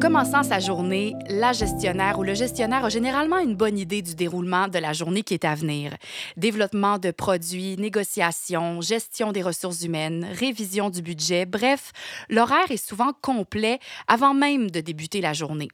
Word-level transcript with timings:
Commençant 0.00 0.42
sa 0.42 0.60
journée, 0.60 1.14
la 1.28 1.52
gestionnaire 1.52 2.18
ou 2.18 2.22
le 2.22 2.32
gestionnaire 2.32 2.86
a 2.86 2.88
généralement 2.88 3.38
une 3.38 3.54
bonne 3.54 3.78
idée 3.78 4.00
du 4.00 4.14
déroulement 4.14 4.66
de 4.66 4.78
la 4.78 4.94
journée 4.94 5.22
qui 5.22 5.34
est 5.34 5.44
à 5.44 5.54
venir. 5.54 5.94
Développement 6.38 6.98
de 6.98 7.10
produits, 7.10 7.76
négociation, 7.76 8.80
gestion 8.80 9.30
des 9.30 9.42
ressources 9.42 9.82
humaines, 9.82 10.26
révision 10.32 10.88
du 10.88 11.02
budget, 11.02 11.44
bref, 11.44 11.92
l'horaire 12.30 12.70
est 12.70 12.82
souvent 12.82 13.12
complet 13.20 13.78
avant 14.08 14.32
même 14.32 14.70
de 14.70 14.80
débuter 14.80 15.20
la 15.20 15.34
journée. 15.34 15.68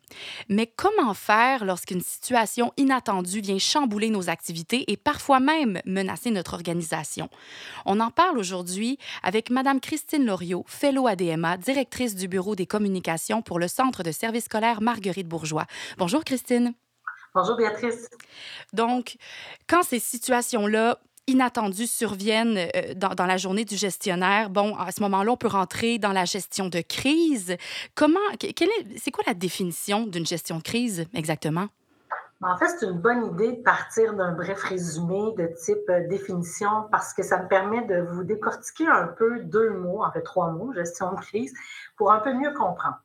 Mais 0.49 0.67
comment 0.75 1.15
faire 1.15 1.65
lorsqu'une 1.65 2.01
situation 2.01 2.73
inattendue 2.77 3.41
vient 3.41 3.59
chambouler 3.59 4.11
nos 4.11 4.29
activités 4.29 4.91
et 4.91 4.97
parfois 4.97 5.39
même 5.39 5.81
menacer 5.87 6.33
notre 6.33 6.55
organisation? 6.55 7.31
On 7.85 8.01
en 8.01 8.11
parle 8.11 8.39
aujourd'hui 8.39 8.99
avec 9.23 9.51
Mme 9.51 9.79
Christine 9.79 10.27
Loriot, 10.27 10.65
fellow 10.67 11.07
ADMA, 11.07 11.59
directrice 11.59 12.17
du 12.17 12.27
Bureau 12.27 12.57
des 12.57 12.67
communications 12.67 13.41
pour 13.41 13.61
le 13.61 13.69
Centre 13.69 14.03
de 14.03 14.16
service 14.17 14.45
scolaire 14.45 14.81
Marguerite 14.81 15.29
Bourgeois. 15.29 15.67
Bonjour 15.99 16.25
Christine. 16.25 16.75
Bonjour 17.35 17.57
Béatrice. 17.57 18.09
Donc, 18.73 19.17
quand 19.69 19.83
ces 19.83 19.99
situations-là 19.99 20.99
inattendues 21.27 21.87
surviennent 21.87 22.57
euh, 22.57 22.95
dans, 22.95 23.27
la 23.27 23.37
journée 23.37 23.65
du 23.65 23.77
gestionnaire, 23.77 24.49
bon, 24.51 24.77
à 24.77 24.93
ce 24.93 25.03
moment-là, 25.03 25.33
on 25.33 25.37
peut 25.37 25.49
rentrer 25.49 25.99
dans 25.99 26.13
la 26.13 26.25
gestion 26.25 26.69
de 26.69 26.81
crise. 26.81 27.57
Comment, 27.95 28.21
c'est 28.41 29.11
quoi 29.11 29.25
la 29.27 29.35
définition 29.35 30.07
d'une 30.07 30.27
gestion 30.27 30.59
de 30.59 30.63
crise 30.63 31.07
exactement? 31.15 31.69
En 32.43 32.57
fait, 32.59 32.69
c'est 32.69 32.87
une 32.87 33.01
bonne 33.01 33.35
idée 33.35 33.53
de 33.53 33.63
partir 33.63 34.13
d'un 34.15 34.33
bref 34.33 34.63
résumé 34.63 35.33
de 35.39 35.47
type 35.65 35.89
euh, 35.89 36.07
définition 36.07 36.87
parce 36.91 37.15
que 37.15 37.23
ça 37.23 37.43
me 37.43 37.49
permet 37.49 37.83
de 37.87 38.03
vous 38.13 38.25
décortiquer 38.25 38.87
un 38.87 39.07
peu 39.07 39.41
deux 39.41 39.71
mots, 39.71 40.05
en 40.05 40.13
fait 40.13 40.23
trois 40.23 40.51
mots, 40.51 40.73
gestion 40.75 41.13
de 41.13 41.21
crise, 41.21 41.55
pour 41.97 42.13
un 42.13 42.21
peu 42.21 42.35
mieux 42.35 42.53
comprendre. 42.53 42.99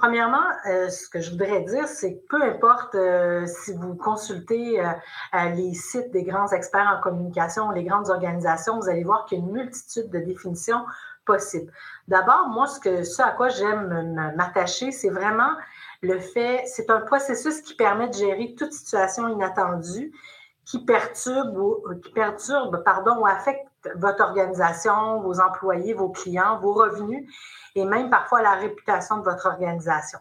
Premièrement, 0.00 0.46
euh, 0.66 0.88
ce 0.88 1.10
que 1.10 1.20
je 1.20 1.30
voudrais 1.30 1.60
dire, 1.60 1.86
c'est 1.86 2.14
que 2.14 2.26
peu 2.30 2.42
importe 2.42 2.94
euh, 2.94 3.44
si 3.44 3.74
vous 3.74 3.94
consultez 3.94 4.80
euh, 4.80 4.92
les 5.54 5.74
sites 5.74 6.10
des 6.10 6.22
grands 6.22 6.50
experts 6.52 6.90
en 6.96 7.02
communication, 7.02 7.70
les 7.70 7.84
grandes 7.84 8.08
organisations, 8.08 8.80
vous 8.80 8.88
allez 8.88 9.04
voir 9.04 9.26
qu'il 9.26 9.38
y 9.38 9.42
a 9.42 9.44
une 9.44 9.52
multitude 9.52 10.08
de 10.08 10.20
définitions 10.20 10.86
possibles. 11.26 11.70
D'abord, 12.08 12.48
moi, 12.48 12.66
ce, 12.66 13.02
ce 13.02 13.20
à 13.20 13.32
quoi 13.32 13.50
j'aime 13.50 14.32
m'attacher, 14.36 14.90
c'est 14.90 15.10
vraiment 15.10 15.52
le 16.00 16.18
fait, 16.18 16.62
c'est 16.64 16.88
un 16.88 17.02
processus 17.02 17.60
qui 17.60 17.74
permet 17.74 18.08
de 18.08 18.14
gérer 18.14 18.54
toute 18.56 18.72
situation 18.72 19.28
inattendue 19.28 20.14
qui 20.64 20.84
perturbe 20.84 21.58
ou 21.58 21.82
qui 22.02 22.12
perturbe, 22.12 22.82
pardon, 22.84 23.18
ou 23.18 23.26
affecte 23.26 23.66
votre 23.96 24.22
organisation, 24.22 25.20
vos 25.20 25.40
employés, 25.40 25.94
vos 25.94 26.10
clients, 26.10 26.58
vos 26.60 26.72
revenus 26.72 27.28
et 27.74 27.84
même 27.84 28.10
parfois 28.10 28.42
la 28.42 28.54
réputation 28.54 29.18
de 29.18 29.24
votre 29.24 29.46
organisation. 29.46 30.18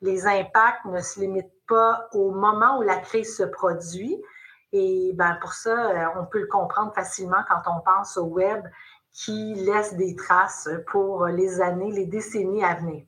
Les 0.00 0.26
impacts 0.26 0.84
ne 0.84 1.00
se 1.00 1.20
limitent 1.20 1.52
pas 1.66 2.08
au 2.12 2.30
moment 2.30 2.78
où 2.78 2.82
la 2.82 2.96
crise 2.96 3.36
se 3.36 3.42
produit. 3.42 4.16
Et 4.72 5.12
ben 5.14 5.36
pour 5.40 5.52
ça, 5.52 5.70
euh, 5.70 6.06
on 6.20 6.26
peut 6.26 6.40
le 6.40 6.46
comprendre 6.46 6.92
facilement 6.94 7.42
quand 7.48 7.62
on 7.66 7.80
pense 7.80 8.16
au 8.16 8.24
web 8.24 8.64
qui 9.12 9.54
laisse 9.54 9.94
des 9.94 10.14
traces 10.14 10.68
pour 10.88 11.26
les 11.26 11.60
années, 11.60 11.90
les 11.90 12.06
décennies 12.06 12.62
à 12.62 12.74
venir. 12.74 13.04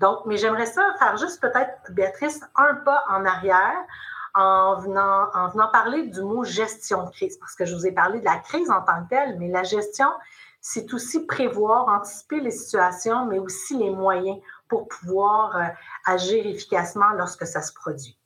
Donc, 0.00 0.20
mais 0.26 0.36
j'aimerais 0.36 0.66
ça 0.66 0.82
faire 0.98 1.16
juste 1.16 1.40
peut-être, 1.40 1.72
Béatrice, 1.90 2.40
un 2.56 2.74
pas 2.76 3.04
en 3.08 3.24
arrière 3.24 3.78
en 4.34 4.80
venant, 4.80 5.28
en 5.34 5.48
venant 5.48 5.68
parler 5.68 6.02
du 6.08 6.20
mot 6.20 6.44
gestion 6.44 7.04
de 7.04 7.10
crise, 7.10 7.36
parce 7.38 7.54
que 7.54 7.64
je 7.64 7.74
vous 7.74 7.86
ai 7.86 7.92
parlé 7.92 8.18
de 8.20 8.24
la 8.24 8.38
crise 8.38 8.70
en 8.70 8.82
tant 8.82 9.04
que 9.04 9.10
telle, 9.10 9.38
mais 9.38 9.48
la 9.48 9.62
gestion, 9.62 10.08
c'est 10.60 10.92
aussi 10.92 11.24
prévoir, 11.26 11.88
anticiper 11.88 12.40
les 12.40 12.50
situations, 12.50 13.26
mais 13.26 13.38
aussi 13.38 13.76
les 13.76 13.90
moyens 13.90 14.38
pour 14.68 14.88
pouvoir 14.88 15.56
euh, 15.56 15.64
agir 16.06 16.46
efficacement 16.46 17.10
lorsque 17.16 17.46
ça 17.46 17.62
se 17.62 17.72
produit. 17.72 18.16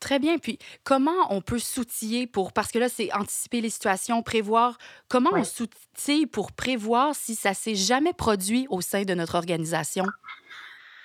Très 0.00 0.18
bien. 0.18 0.38
Puis, 0.38 0.58
comment 0.82 1.28
on 1.28 1.42
peut 1.42 1.58
s'outiller 1.58 2.26
pour, 2.26 2.52
parce 2.52 2.72
que 2.72 2.78
là, 2.78 2.88
c'est 2.88 3.12
anticiper 3.12 3.60
les 3.60 3.68
situations, 3.68 4.22
prévoir, 4.22 4.78
comment 5.08 5.30
on 5.34 5.44
s'outille 5.44 6.26
pour 6.26 6.52
prévoir 6.52 7.14
si 7.14 7.34
ça 7.34 7.52
s'est 7.52 7.74
jamais 7.74 8.14
produit 8.14 8.66
au 8.70 8.80
sein 8.80 9.02
de 9.02 9.12
notre 9.12 9.34
organisation? 9.34 10.06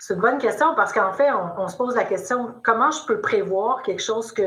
C'est 0.08 0.14
une 0.14 0.20
bonne 0.20 0.38
question 0.38 0.76
parce 0.76 0.94
qu'en 0.94 1.14
fait, 1.14 1.32
on, 1.32 1.68
se 1.68 1.76
pose 1.76 1.96
la 1.96 2.04
question 2.04 2.54
comment 2.64 2.92
je 2.92 3.04
peux 3.08 3.22
prévoir 3.22 3.82
quelque 3.82 4.04
chose 4.04 4.32
que 4.32 4.44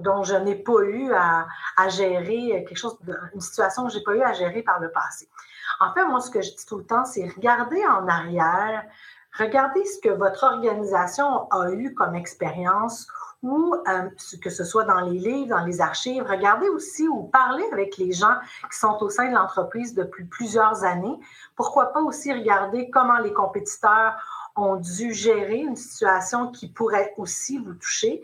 dont, 0.00 0.24
je 0.24 0.34
n'ai 0.34 0.56
pas 0.56 0.80
eu 0.82 1.12
à, 1.12 1.88
gérer, 1.88 2.64
quelque 2.66 2.76
chose, 2.76 2.98
une 3.32 3.40
situation 3.40 3.86
que 3.86 3.92
je 3.92 3.98
n'ai 3.98 4.02
pas 4.02 4.16
eu 4.16 4.22
à 4.22 4.32
gérer 4.32 4.60
par 4.62 4.80
le 4.80 4.90
passé? 4.90 5.28
En 5.78 5.94
fait, 5.94 6.04
moi, 6.04 6.18
ce 6.18 6.32
que 6.32 6.42
je 6.42 6.50
dis 6.50 6.66
tout 6.66 6.78
le 6.78 6.84
temps, 6.84 7.04
c'est 7.04 7.28
regarder 7.28 7.80
en 7.86 8.08
arrière, 8.08 8.82
regarder 9.38 9.84
ce 9.84 10.00
que 10.00 10.12
votre 10.12 10.42
organisation 10.42 11.48
a 11.52 11.70
eu 11.70 11.94
comme 11.94 12.16
expérience 12.16 13.06
ou 13.44 13.76
euh, 13.86 14.10
que 14.42 14.50
ce 14.50 14.64
soit 14.64 14.84
dans 14.84 15.00
les 15.00 15.18
livres, 15.18 15.50
dans 15.56 15.64
les 15.64 15.80
archives, 15.80 16.24
regardez 16.28 16.68
aussi 16.68 17.06
ou 17.06 17.24
parler 17.24 17.64
avec 17.72 17.98
les 17.98 18.10
gens 18.10 18.34
qui 18.68 18.78
sont 18.78 18.96
au 19.00 19.10
sein 19.10 19.28
de 19.28 19.34
l'entreprise 19.34 19.94
depuis 19.94 20.24
plusieurs 20.24 20.82
années. 20.82 21.20
Pourquoi 21.54 21.92
pas 21.92 22.00
aussi 22.00 22.32
regarder 22.32 22.90
comment 22.90 23.18
les 23.18 23.32
compétiteurs 23.32 24.14
ont 24.56 24.76
dû 24.76 25.14
gérer 25.14 25.58
une 25.58 25.76
situation 25.76 26.50
qui 26.50 26.68
pourrait 26.68 27.14
aussi 27.16 27.58
vous 27.58 27.74
toucher. 27.74 28.22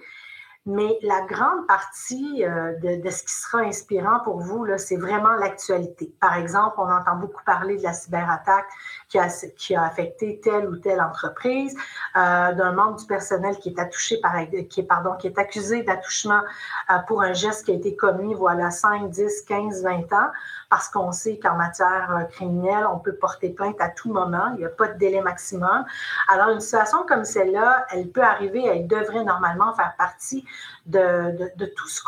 Mais 0.70 0.98
la 1.00 1.22
grande 1.22 1.66
partie 1.66 2.44
euh, 2.44 2.74
de, 2.80 3.08
ce 3.08 3.22
qui 3.22 3.32
sera 3.32 3.60
inspirant 3.60 4.20
pour 4.22 4.40
vous, 4.40 4.66
c'est 4.76 4.98
vraiment 4.98 5.32
l'actualité. 5.32 6.12
Par 6.20 6.36
exemple, 6.36 6.74
on 6.76 6.92
entend 6.92 7.16
beaucoup 7.16 7.42
parler 7.42 7.78
de 7.78 7.82
la 7.82 7.94
cyberattaque 7.94 8.66
qui 9.08 9.16
a, 9.18 9.82
affecté 9.82 10.40
telle 10.44 10.68
ou 10.68 10.76
telle 10.76 11.00
entreprise, 11.00 11.74
euh, 12.16 12.52
d'un 12.52 12.72
membre 12.72 12.96
du 12.96 13.06
personnel 13.06 13.56
qui 13.56 13.70
est, 13.70 13.78
attouché 13.78 14.20
par, 14.20 14.34
qui 14.68 14.82
pardon, 14.82 15.14
qui 15.16 15.28
est 15.28 15.38
accusé 15.38 15.84
d'attouchement 15.84 16.42
euh, 16.90 16.98
pour 17.06 17.22
un 17.22 17.32
geste 17.32 17.64
qui 17.64 17.70
a 17.70 17.74
été 17.74 17.96
commis, 17.96 18.34
voilà, 18.34 18.70
5, 18.70 19.08
10, 19.08 19.44
15, 19.48 19.82
20 19.84 20.12
ans, 20.12 20.30
parce 20.68 20.90
qu'on 20.90 21.12
sait 21.12 21.38
qu'en 21.38 21.56
matière 21.56 22.26
criminelle, 22.32 22.86
on 22.92 22.98
peut 22.98 23.14
porter 23.14 23.48
plainte 23.48 23.80
à 23.80 23.88
tout 23.88 24.12
moment, 24.12 24.50
il 24.52 24.58
n'y 24.58 24.66
a 24.66 24.68
pas 24.68 24.88
de 24.88 24.98
délai 24.98 25.22
maximum. 25.22 25.86
Alors, 26.30 26.50
une 26.50 26.60
situation 26.60 27.06
comme 27.08 27.24
celle-là, 27.24 27.86
elle 27.90 28.10
peut 28.10 28.22
arriver, 28.22 28.66
elle 28.66 28.86
devrait 28.86 29.24
normalement 29.24 29.72
faire 29.72 29.94
partie 29.96 30.44
de, 30.86 31.66
tout 31.76 31.88
ce 31.88 32.02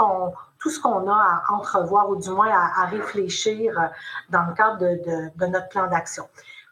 qu'on 0.81 1.09
a 1.09 1.15
à 1.15 1.53
entrevoir 1.53 2.09
ou 2.11 2.17
du 2.17 2.31
moins 2.31 2.51
à, 2.51 2.87
réfléchir 2.87 3.79
euh, 3.79 3.87
dans 4.31 4.47
le 4.47 4.55
cadre 4.55 4.79
de, 4.79 5.31
de 5.37 5.47
notre 5.47 5.69
plan 5.69 5.87
d'action. 5.89 6.25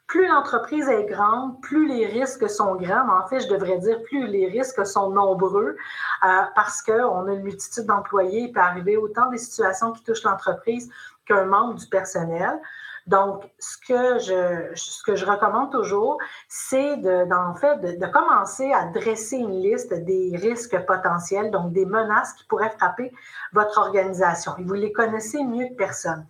Plus 0.09 0.27
l'entreprise 0.27 0.89
est 0.89 1.05
grande, 1.05 1.61
plus 1.61 1.87
les 1.87 2.07
risques 2.07 2.49
sont 2.49 2.77
grands, 2.77 3.05
mais 3.05 3.13
en 3.13 3.27
fait, 3.29 3.41
je 3.41 3.49
devrais 3.49 3.77
dire 3.77 4.03
plus 4.05 4.27
les 4.27 4.49
risques 4.49 4.87
sont 4.87 5.11
nombreux 5.11 5.77
euh, 6.25 6.43
parce 6.55 6.81
qu'on 6.81 7.27
a 7.27 7.33
une 7.33 7.43
multitude 7.43 7.85
d'employés. 7.85 8.45
Il 8.45 8.53
peut 8.53 8.61
arriver 8.61 8.97
autant 8.97 9.29
des 9.29 9.37
situations 9.37 9.93
qui 9.93 10.03
touchent 10.03 10.23
l'entreprise 10.23 10.91
qu'un 11.27 11.45
membre 11.45 11.75
du 11.75 11.87
personnel. 11.89 12.59
Donc, 13.09 13.51
ce 13.59 13.79
que 13.79 14.19
je, 14.19 14.77
ce 14.77 15.03
que 15.03 15.17
je 15.17 15.25
recommande 15.25 15.73
toujours, 15.73 16.19
c'est 16.47 16.99
de, 16.99 17.33
en 17.33 17.55
fait 17.55 17.81
de, 17.81 18.07
commencer 18.07 18.71
à 18.71 18.85
dresser 18.85 19.39
une 19.39 19.63
liste 19.63 19.95
des 19.95 20.37
risques 20.37 20.79
potentiels, 20.87 21.51
donc 21.51 21.73
des 21.73 21.87
menaces 21.87 22.35
qui 22.35 22.45
pourraient 22.45 22.75
frapper 22.79 23.11
votre 23.55 23.79
organisation. 23.79 24.53
Et 24.59 24.65
vous 24.65 24.75
les 24.75 24.93
connaissez 24.93 25.43
mieux 25.43 25.69
que 25.69 25.77
personne. 25.77 26.27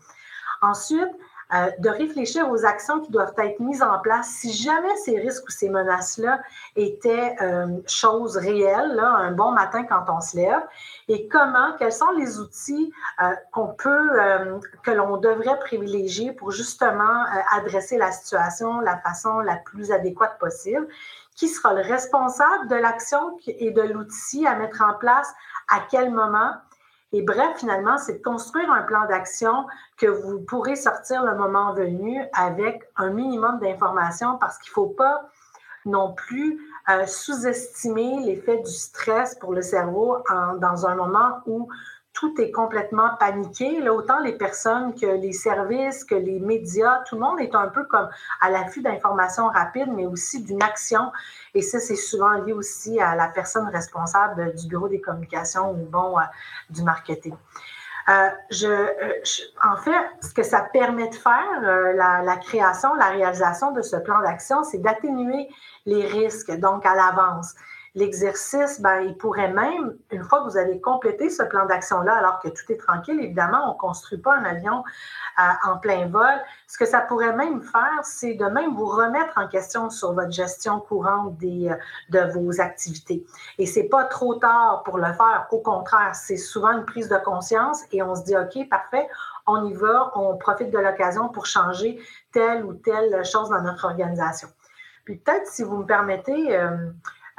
Ensuite, 0.63 1.11
euh, 1.55 1.71
de 1.79 1.89
réfléchir 1.89 2.51
aux 2.51 2.65
actions 2.65 3.01
qui 3.01 3.11
doivent 3.11 3.33
être 3.39 3.61
mises 3.61 3.83
en 3.83 3.99
place 4.01 4.29
si 4.29 4.53
jamais 4.53 4.95
ces 4.97 5.19
risques 5.19 5.45
ou 5.49 5.51
ces 5.51 5.71
menaces-là 5.71 6.41
étaient 6.77 7.37
euh, 7.41 7.67
choses 7.87 8.37
réelles, 8.37 8.95
là, 8.95 9.09
un 9.09 9.33
bon 9.33 9.53
matin 9.53 9.85
quand 9.85 10.05
on 10.09 10.21
se 10.21 10.37
lève, 10.37 10.63
et 11.09 11.27
comment, 11.29 11.73
quels 11.79 11.93
sont 11.93 12.11
les 12.19 12.39
outils 12.39 12.93
euh, 13.23 13.33
qu'on 13.53 13.69
peut, 13.69 14.21
euh, 14.21 14.59
que 14.83 14.91
l'on 14.91 15.17
devrait 15.17 15.59
privilégier 15.61 16.33
pour 16.33 16.51
justement 16.51 17.25
adresser 17.53 17.97
la 17.97 18.13
situation 18.13 18.81
de 18.81 18.85
la 18.85 18.99
façon 18.99 19.41
la 19.41 19.57
plus 19.57 19.91
adéquate 19.91 20.39
possible, 20.39 20.87
qui 21.35 21.49
sera 21.49 21.73
le 21.73 21.83
responsable 21.83 22.69
de 22.69 22.75
l'action 22.75 23.39
et 23.47 23.71
de 23.71 23.83
l'outil 23.83 24.47
à 24.47 24.57
mettre 24.57 24.83
en 24.83 24.95
place, 24.95 25.33
à 25.69 25.81
quel 25.91 26.11
moment, 26.11 26.53
et 27.13 27.23
bref, 27.23 27.59
finalement, 27.59 27.97
c'est 27.97 28.19
de 28.19 28.23
construire 28.23 28.71
un 28.71 28.83
plan 28.83 29.07
d'action 29.07 29.67
que 29.97 30.07
vous 30.07 30.41
pourrez 30.41 30.77
sortir 30.77 31.25
le 31.25 31.37
moment 31.37 31.73
venu 31.73 32.23
avec 32.35 32.83
un 32.97 33.11
minimum 33.11 33.59
d'informations 33.61 34.37
parce 34.39 34.59
qu'il 34.59 34.71
ne 34.71 34.75
faut 34.75 34.89
pas 34.89 35.29
non 35.87 36.13
plus 36.13 36.61
euh, 36.91 37.07
sous-estimer 37.07 38.21
l'effet 38.25 38.59
du 38.59 38.71
stress 38.71 39.37
pour 39.37 39.55
le 39.55 39.63
cerveau 39.63 40.19
dans 40.61 40.87
un 40.87 40.95
moment 40.97 41.39
où 41.47 41.69
tout 42.19 42.41
est 42.41 42.51
complètement 42.51 43.11
paniqué. 43.21 43.89
Autant 43.89 44.19
les 44.19 44.33
personnes 44.33 44.93
que 44.93 45.07
les 45.07 45.33
services, 45.33 46.03
que 46.03 46.17
les 46.17 46.41
médias, 46.41 47.05
tout 47.07 47.15
le 47.15 47.21
monde 47.21 47.39
est 47.39 47.55
un 47.55 47.69
peu 47.69 47.85
comme 47.85 48.09
à 48.41 48.51
l'affût 48.51 48.83
d'informations 48.83 49.47
rapides, 49.47 49.93
mais 49.95 50.05
aussi 50.05 50.43
d'une 50.43 50.61
action. 50.61 51.13
Et 51.55 51.63
ça, 51.63 51.79
c'est 51.79 51.95
souvent 51.95 52.33
lié 52.33 52.53
aussi 52.53 53.01
à 53.01 53.15
la 53.15 53.29
personne 53.29 53.69
responsable 53.69 54.53
du 54.57 54.67
bureau 54.67 54.89
des 54.89 55.01
communications 55.01 55.71
ou 55.71 55.87
bon, 55.89 56.19
euh, 56.19 56.23
du 56.71 56.83
marketing. 56.83 57.37
Euh, 58.09 58.31
je, 58.51 58.67
en 59.63 59.77
fait, 59.77 59.93
ce 60.21 60.35
que 60.35 60.43
ça 60.43 60.63
permet 60.73 61.09
de 61.09 61.15
faire, 61.15 61.61
la, 61.61 62.37
création, 62.39 62.95
la 62.95 63.11
réalisation 63.11 63.71
de 63.71 63.83
ce 63.83 63.95
plan 63.97 64.21
d'action, 64.23 64.65
c'est 64.65 64.79
d'atténuer 64.79 65.49
les 65.87 66.05
risques, 66.07 66.51
donc 66.59 66.85
à 66.85 66.97
l'avance. 66.97 67.55
L'exercice, 67.99 68.81
ben, 68.81 69.01
il 69.01 69.17
pourrait 69.17 69.53
même, 69.53 69.97
une 70.13 70.23
fois 70.23 70.39
que 70.45 70.51
vous 70.51 70.57
avez 70.57 70.81
complété 70.81 71.31
ce 71.31 71.43
plan 71.43 71.67
d'action-là, 71.67 72.15
alors 72.15 72.39
que 72.39 72.47
tout 72.47 72.71
est 72.71 72.77
tranquille, 72.77 73.19
évidemment, 73.21 73.71
on 73.71 73.75
ne 73.75 73.79
construit 73.79 74.19
pas 74.19 74.37
un 74.37 74.45
avion 74.45 74.85
euh, 75.39 75.43
en 75.69 75.79
plein 75.79 76.07
vol. 76.07 76.31
Ce 76.69 76.79
que 76.79 76.87
ça 76.87 77.01
pourrait 77.01 77.35
même 77.35 77.61
faire, 77.61 77.99
c'est 78.05 78.35
de 78.35 78.45
même 78.45 78.77
vous 78.77 78.87
remettre 78.87 79.33
en 79.37 79.49
question 79.49 79.91
sur 79.91 80.13
votre 80.13 80.31
gestion 80.31 80.79
courante 80.79 81.37
des, 81.39 81.71
euh, 81.71 81.75
de 82.11 82.33
vos 82.33 82.61
activités. 82.61 83.27
Et 83.59 83.67
c'est 83.67 83.89
pas 83.89 84.05
trop 84.05 84.37
tard 84.37 84.85
pour 84.85 84.99
le 84.99 85.13
faire. 85.15 85.49
Au 85.51 85.59
contraire, 85.59 86.15
c'est 86.15 86.37
souvent 86.37 86.71
une 86.71 86.85
prise 86.85 87.09
de 87.09 87.19
conscience 87.19 87.83
et 87.91 88.01
on 88.05 88.15
se 88.15 88.23
dit, 88.23 88.37
OK, 88.37 88.69
parfait, 88.69 89.09
on 89.49 89.65
y 89.65 89.75
va, 89.75 90.13
on 90.15 90.37
profite 90.37 90.71
de 90.71 90.79
l'occasion 90.79 91.31
pour 91.31 91.47
changer 91.47 92.01
telle 92.31 92.65
ou 92.65 92.75
telle 92.75 93.25
chose 93.25 93.49
dans 93.49 93.63
notre 93.63 93.87
organisation. 93.87 94.47
Puis 95.05 95.17
peut-être, 95.17 95.47
si 95.47 95.63
vous 95.63 95.79
me 95.79 95.87
permettez, 95.87 96.55
euh, 96.55 96.77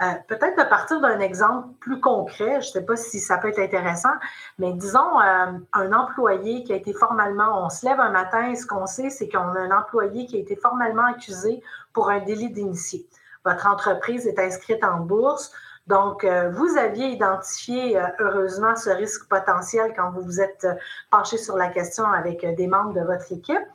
euh, 0.01 0.13
peut-être 0.27 0.57
à 0.59 0.65
partir 0.65 1.01
d'un 1.01 1.19
exemple 1.19 1.67
plus 1.79 1.99
concret, 1.99 2.61
je 2.61 2.67
ne 2.67 2.71
sais 2.71 2.85
pas 2.85 2.95
si 2.95 3.19
ça 3.19 3.37
peut 3.37 3.49
être 3.49 3.59
intéressant, 3.59 4.13
mais 4.57 4.73
disons 4.73 5.19
euh, 5.19 5.51
un 5.73 5.93
employé 5.93 6.63
qui 6.63 6.73
a 6.73 6.75
été 6.75 6.93
formellement, 6.93 7.65
on 7.65 7.69
se 7.69 7.85
lève 7.85 7.99
un 7.99 8.11
matin 8.11 8.49
et 8.49 8.55
ce 8.55 8.65
qu'on 8.65 8.85
sait, 8.85 9.09
c'est 9.09 9.27
qu'on 9.27 9.55
a 9.55 9.59
un 9.59 9.71
employé 9.71 10.25
qui 10.25 10.37
a 10.37 10.39
été 10.39 10.55
formellement 10.55 11.05
accusé 11.05 11.61
pour 11.93 12.09
un 12.09 12.19
délit 12.19 12.49
d'initié. 12.49 13.05
Votre 13.45 13.67
entreprise 13.67 14.27
est 14.27 14.39
inscrite 14.39 14.83
en 14.83 14.99
bourse. 14.99 15.51
Donc, 15.89 16.23
euh, 16.23 16.51
vous 16.51 16.77
aviez 16.77 17.07
identifié 17.07 17.99
heureusement 18.19 18.75
ce 18.75 18.91
risque 18.91 19.27
potentiel 19.27 19.93
quand 19.95 20.11
vous 20.11 20.21
vous 20.21 20.39
êtes 20.39 20.67
penché 21.09 21.37
sur 21.37 21.57
la 21.57 21.69
question 21.69 22.05
avec 22.05 22.45
des 22.55 22.67
membres 22.67 22.93
de 22.93 23.01
votre 23.01 23.31
équipe. 23.31 23.67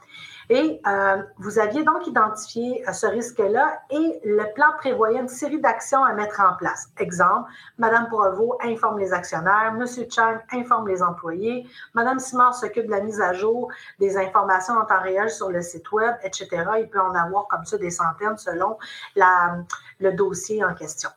Et 0.51 0.81
euh, 0.87 1.23
vous 1.39 1.59
aviez 1.59 1.85
donc 1.85 2.07
identifié 2.07 2.87
euh, 2.87 2.93
ce 2.93 3.07
risque-là 3.07 3.81
et 3.91 4.21
le 4.25 4.53
plan 4.55 4.67
prévoyait 4.77 5.21
une 5.21 5.29
série 5.29 5.61
d'actions 5.61 6.05
à 6.05 6.13
mettre 6.13 6.41
en 6.41 6.55
place. 6.57 6.89
Exemple, 6.99 7.51
Madame 7.79 8.09
Provo 8.09 8.59
informe 8.63 8.99
les 8.99 9.13
actionnaires, 9.13 9.73
Monsieur 9.75 10.07
Chang 10.11 10.39
informe 10.53 10.89
les 10.89 11.03
employés, 11.03 11.67
Madame 11.95 12.19
Simard 12.19 12.55
s'occupe 12.55 12.87
de 12.87 12.91
la 12.91 13.01
mise 13.01 13.21
à 13.21 13.33
jour 13.33 13.73
des 13.99 14.19
informations 14.19 14.75
en 14.75 14.85
temps 14.85 15.01
réel 15.01 15.31
sur 15.31 15.51
le 15.51 15.63
site 15.63 15.91
Web, 15.93 16.15
etc. 16.23 16.49
Il 16.79 16.89
peut 16.91 17.01
en 17.01 17.15
avoir 17.15 17.49
comme 17.49 17.65
ça 17.65 17.79
des 17.79 17.91
centaines 17.91 18.37
selon 18.37 18.77
la, 19.17 19.57
le 19.99 20.13
dossier 20.13 20.63
en 20.63 20.75
question. 20.75 21.09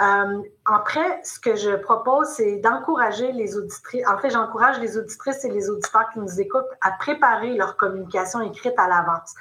Euh, 0.00 0.42
après, 0.64 1.20
ce 1.24 1.38
que 1.38 1.56
je 1.56 1.76
propose, 1.76 2.28
c'est 2.28 2.56
d'encourager 2.56 3.32
les 3.32 3.56
auditrices. 3.56 4.06
En 4.08 4.18
fait, 4.18 4.30
j'encourage 4.30 4.78
les 4.80 4.96
auditrices 4.96 5.44
et 5.44 5.50
les 5.50 5.68
auditeurs 5.68 6.08
qui 6.12 6.20
nous 6.20 6.40
écoutent 6.40 6.70
à 6.80 6.92
préparer 6.92 7.54
leur 7.54 7.76
communication 7.76 8.40
écrite 8.40 8.78
à 8.78 8.88
l'avance. 8.88 9.34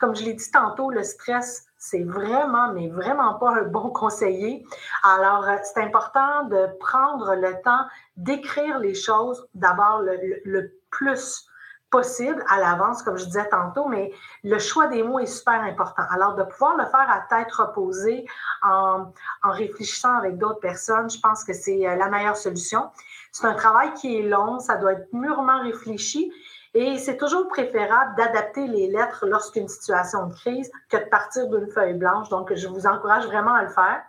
Comme 0.00 0.14
je 0.14 0.24
l'ai 0.24 0.34
dit 0.34 0.50
tantôt, 0.50 0.90
le 0.90 1.02
stress, 1.02 1.64
c'est 1.78 2.02
vraiment, 2.02 2.72
mais 2.72 2.88
vraiment 2.88 3.34
pas 3.34 3.50
un 3.50 3.62
bon 3.62 3.90
conseiller. 3.94 4.66
Alors, 5.02 5.48
euh, 5.48 5.56
c'est 5.62 5.82
important 5.82 6.44
de 6.44 6.66
prendre 6.78 7.34
le 7.34 7.62
temps 7.62 7.86
d'écrire 8.16 8.78
les 8.80 8.94
choses 8.94 9.48
d'abord 9.54 10.00
le, 10.00 10.18
le 10.44 10.78
plus 10.90 11.48
possible 11.92 12.42
à 12.48 12.58
l'avance, 12.58 13.02
comme 13.02 13.16
je 13.16 13.26
disais 13.26 13.48
tantôt, 13.48 13.86
mais 13.86 14.12
le 14.42 14.58
choix 14.58 14.88
des 14.88 15.04
mots 15.04 15.20
est 15.20 15.26
super 15.26 15.62
important. 15.62 16.02
Alors, 16.10 16.34
de 16.34 16.42
pouvoir 16.42 16.76
le 16.76 16.86
faire 16.86 17.06
à 17.08 17.20
tête 17.28 17.52
reposée 17.52 18.26
en, 18.62 19.12
en 19.44 19.50
réfléchissant 19.50 20.16
avec 20.16 20.38
d'autres 20.38 20.58
personnes, 20.58 21.08
je 21.08 21.20
pense 21.20 21.44
que 21.44 21.52
c'est 21.52 21.86
euh, 21.86 21.94
la 21.94 22.08
meilleure 22.08 22.36
solution. 22.36 22.90
C'est 23.30 23.46
un 23.46 23.54
travail 23.54 23.92
qui 23.94 24.18
est 24.18 24.22
long, 24.22 24.58
ça 24.58 24.76
doit 24.76 24.94
être 24.94 25.12
mûrement 25.12 25.60
réfléchi 25.62 26.32
et 26.74 26.96
c'est 26.96 27.18
toujours 27.18 27.48
préférable 27.48 28.16
d'adapter 28.16 28.66
les 28.66 28.88
lettres 28.88 29.26
lorsqu'une 29.26 29.68
situation 29.68 30.26
de 30.26 30.34
crise 30.34 30.70
que 30.88 30.96
de 30.96 31.04
partir 31.04 31.46
d'une 31.48 31.70
feuille 31.70 31.94
blanche. 31.94 32.30
Donc, 32.30 32.52
je 32.54 32.66
vous 32.66 32.86
encourage 32.86 33.26
vraiment 33.26 33.54
à 33.54 33.62
le 33.62 33.68
faire. 33.68 34.02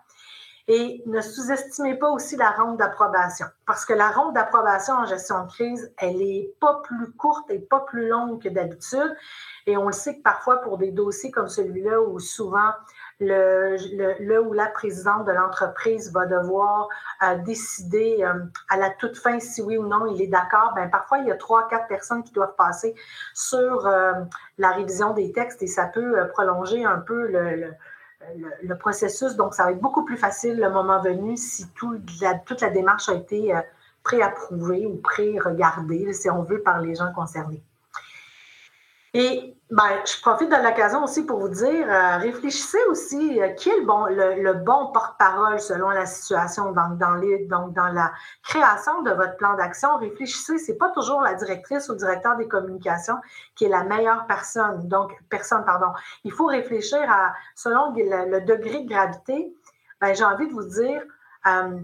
Et 0.69 1.03
ne 1.07 1.19
sous-estimez 1.19 1.95
pas 1.95 2.09
aussi 2.09 2.37
la 2.37 2.51
ronde 2.51 2.77
d'approbation, 2.77 3.47
parce 3.65 3.83
que 3.83 3.91
la 3.91 4.09
ronde 4.11 4.33
d'approbation 4.33 4.93
en 4.93 5.05
gestion 5.05 5.43
de 5.43 5.49
crise, 5.49 5.93
elle 5.97 6.17
n'est 6.17 6.49
pas 6.61 6.81
plus 6.83 7.11
courte 7.11 7.51
et 7.51 7.59
pas 7.59 7.81
plus 7.81 8.07
longue 8.07 8.41
que 8.41 8.47
d'habitude. 8.47 9.13
Et 9.65 9.75
on 9.75 9.87
le 9.87 9.91
sait 9.91 10.17
que 10.17 10.21
parfois 10.21 10.61
pour 10.61 10.77
des 10.77 10.91
dossiers 10.91 11.31
comme 11.31 11.49
celui-là, 11.49 12.01
où 12.01 12.17
souvent 12.19 12.71
le, 13.19 13.75
le, 14.19 14.41
ou 14.41 14.53
la 14.53 14.67
présidente 14.67 15.25
de 15.25 15.33
l'entreprise 15.33 16.13
va 16.13 16.25
devoir 16.25 16.87
euh, 17.23 17.35
décider 17.39 18.23
euh, 18.23 18.33
à 18.69 18.77
la 18.77 18.89
toute 18.89 19.17
fin 19.17 19.39
si 19.39 19.61
oui 19.61 19.77
ou 19.77 19.87
non 19.87 20.07
il 20.07 20.21
est 20.21 20.27
d'accord, 20.27 20.73
ben 20.75 20.89
parfois 20.89 21.19
il 21.19 21.27
y 21.27 21.31
a 21.31 21.35
trois, 21.35 21.67
quatre 21.67 21.87
personnes 21.87 22.23
qui 22.23 22.33
doivent 22.33 22.55
passer 22.55 22.95
sur 23.33 23.85
euh, 23.85 24.13
la 24.57 24.71
révision 24.71 25.13
des 25.13 25.31
textes 25.31 25.61
et 25.61 25.67
ça 25.67 25.85
peut 25.85 26.27
prolonger 26.29 26.85
un 26.85 26.99
peu 26.99 27.27
le 27.27 27.55
le, 27.55 27.73
processus. 28.79 29.35
Donc, 29.35 29.53
ça 29.53 29.65
va 29.65 29.71
être 29.71 29.79
beaucoup 29.79 30.03
plus 30.03 30.17
facile 30.17 30.57
le 30.59 30.69
moment 30.69 31.01
venu 31.01 31.37
si 31.37 31.67
toute 31.73 32.61
la 32.61 32.69
démarche 32.69 33.09
a 33.09 33.13
été 33.13 33.55
euh, 33.55 33.61
pré-approuvée 34.03 34.85
ou 34.85 34.97
pré-regardée, 34.97 36.13
si 36.13 36.29
on 36.29 36.43
veut, 36.43 36.61
par 36.61 36.81
les 36.81 36.95
gens 36.95 37.11
concernés. 37.13 37.63
Et 39.13 39.55
ben, 39.69 39.89
je 40.05 40.21
profite 40.21 40.49
de 40.49 40.55
l'occasion 40.55 41.03
aussi 41.03 41.25
pour 41.25 41.39
vous 41.39 41.49
dire, 41.49 41.87
euh, 41.89 42.17
réfléchissez 42.17 42.77
aussi 42.89 43.41
euh, 43.41 43.49
qui 43.49 43.69
est 43.69 43.77
le 43.77 43.85
bon, 43.85 44.05
le, 44.05 44.53
bon 44.53 44.91
porte-parole 44.91 45.59
selon 45.59 45.89
la 45.89 46.05
situation. 46.05 46.71
Donc, 46.71 46.97
dans, 46.97 47.15
les, 47.15 47.45
donc, 47.45 47.73
dans 47.73 47.89
la 47.89 48.11
création 48.43 49.01
de 49.03 49.11
votre 49.11 49.35
plan 49.37 49.55
d'action, 49.55 49.97
réfléchissez, 49.97 50.57
c'est 50.57 50.77
pas 50.77 50.89
toujours 50.91 51.21
la 51.21 51.35
directrice 51.35 51.89
ou 51.89 51.93
le 51.93 51.99
directeur 51.99 52.37
des 52.37 52.47
communications 52.47 53.17
qui 53.55 53.65
est 53.65 53.69
la 53.69 53.83
meilleure 53.83 54.27
personne. 54.27 54.87
Donc, 54.87 55.11
personne, 55.29 55.63
pardon. 55.65 55.93
Il 56.23 56.31
faut 56.31 56.45
réfléchir 56.45 57.01
à, 57.09 57.33
selon 57.55 57.93
le, 57.95 58.41
degré 58.41 58.81
de 58.81 58.89
gravité, 58.89 59.55
ben, 60.01 60.13
j'ai 60.13 60.23
envie 60.23 60.47
de 60.47 60.53
vous 60.53 60.65
dire, 60.65 61.01
euh, 61.47 61.79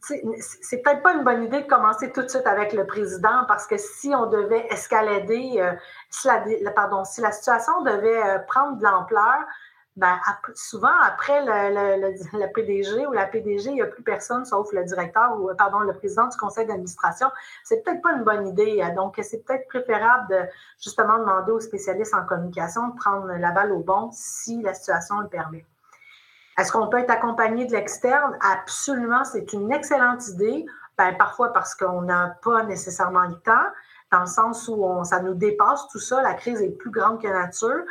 c'est 0.00 0.82
peut-être 0.82 1.02
pas 1.02 1.14
une 1.14 1.24
bonne 1.24 1.44
idée 1.44 1.62
de 1.62 1.68
commencer 1.68 2.12
tout 2.12 2.22
de 2.22 2.28
suite 2.28 2.46
avec 2.46 2.72
le 2.72 2.86
président 2.86 3.44
parce 3.48 3.66
que 3.66 3.76
si 3.76 4.14
on 4.14 4.26
devait 4.26 4.66
escalader, 4.70 5.56
euh, 5.58 5.72
si, 6.10 6.28
la, 6.28 7.32
situation 7.32 7.82
devait 7.82 8.22
euh, 8.22 8.38
prendre 8.46 8.76
de 8.78 8.82
l'ampleur, 8.82 9.44
ben, 9.96 10.18
souvent 10.54 10.96
après 11.04 11.42
le, 11.44 12.46
PDG 12.54 13.06
ou 13.06 13.12
la 13.12 13.26
PDG, 13.26 13.70
il 13.70 13.74
n'y 13.74 13.82
a 13.82 13.86
plus 13.86 14.02
personne 14.02 14.44
sauf 14.44 14.72
le 14.72 14.84
directeur 14.84 15.40
ou 15.40 15.50
pardon, 15.56 15.80
le 15.80 15.94
président 15.94 16.28
du 16.28 16.36
conseil 16.36 16.66
d'administration. 16.66 17.28
C'est 17.64 17.82
peut-être 17.82 18.02
pas 18.02 18.12
une 18.12 18.24
bonne 18.24 18.46
idée. 18.46 18.82
Donc, 18.94 19.18
c'est 19.22 19.44
peut-être 19.44 19.66
préférable 19.68 20.28
de 20.28 20.40
justement 20.78 21.18
demander 21.18 21.52
aux 21.52 21.60
spécialistes 21.60 22.14
en 22.14 22.26
communication 22.26 22.88
de 22.88 22.96
prendre 22.96 23.26
la 23.26 23.50
balle 23.52 23.72
au 23.72 23.80
bon 23.80 24.10
si 24.12 24.60
la 24.62 24.74
situation 24.74 25.20
le 25.20 25.28
permet. 25.28 25.64
Est-ce 26.58 26.72
qu'on 26.72 26.88
peut 26.88 26.98
être 26.98 27.10
accompagné 27.10 27.66
de 27.66 27.72
l'externe? 27.72 28.36
Absolument, 28.40 29.24
c'est 29.24 29.52
une 29.52 29.72
excellente 29.72 30.26
idée. 30.28 30.66
Ben, 30.98 31.14
parfois 31.18 31.52
parce 31.52 31.74
qu'on 31.74 32.02
n'a 32.02 32.38
pas 32.42 32.62
nécessairement 32.62 33.24
le 33.24 33.34
temps, 33.40 33.66
dans 34.12 34.20
le 34.20 34.26
sens 34.26 34.68
où 34.68 34.84
on, 34.84 35.04
ça 35.04 35.20
nous 35.20 35.34
dépasse 35.34 35.88
tout 35.88 35.98
ça, 35.98 36.22
la 36.22 36.34
crise 36.34 36.62
est 36.62 36.70
plus 36.70 36.90
grande 36.90 37.20
que 37.20 37.28
nature, 37.28 37.82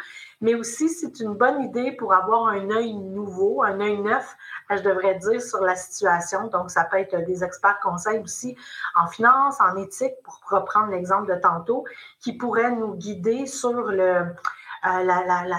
mais 0.42 0.56
aussi 0.56 0.90
c'est 0.90 1.20
une 1.20 1.34
bonne 1.36 1.62
idée 1.62 1.92
pour 1.92 2.14
avoir 2.14 2.48
un 2.48 2.70
œil 2.72 2.96
nouveau, 2.96 3.62
un 3.64 3.80
œil 3.80 4.00
neuf, 4.00 4.36
je 4.72 4.82
devrais 4.82 5.16
dire, 5.16 5.42
sur 5.42 5.62
la 5.62 5.76
situation. 5.76 6.48
Donc, 6.48 6.72
ça 6.72 6.86
peut 6.86 6.98
être 6.98 7.16
des 7.26 7.44
experts 7.44 7.80
conseils 7.84 8.20
aussi 8.22 8.58
en 8.96 9.08
finance, 9.08 9.60
en 9.60 9.76
éthique, 9.76 10.14
pour 10.24 10.40
reprendre 10.50 10.88
l'exemple 10.88 11.28
de 11.28 11.40
tantôt, 11.40 11.84
qui 12.20 12.34
pourraient 12.34 12.72
nous 12.72 12.96
guider 12.96 13.46
sur 13.46 13.74
le, 13.74 14.26